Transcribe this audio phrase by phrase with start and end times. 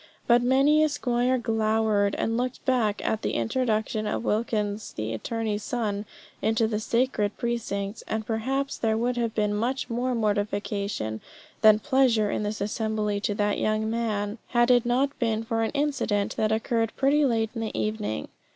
[0.25, 5.61] But many a squire glowered and looked black at the introduction of Wilkins the attorney's
[5.61, 6.05] son
[6.41, 11.21] into the sacred precincts; and perhaps there would have been much more mortification
[11.61, 15.69] than pleasure in this assembly to the young man, had it not been for an
[15.75, 18.27] incident that occurred pretty late in the evening.